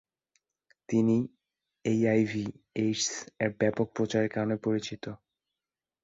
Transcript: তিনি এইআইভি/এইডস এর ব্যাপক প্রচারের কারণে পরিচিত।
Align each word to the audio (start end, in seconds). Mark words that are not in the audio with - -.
তিনি 0.89 1.17
এইআইভি/এইডস 1.85 3.05
এর 3.39 3.51
ব্যাপক 3.59 3.87
প্রচারের 3.95 4.29
কারণে 4.29 4.55
পরিচিত। 4.57 5.03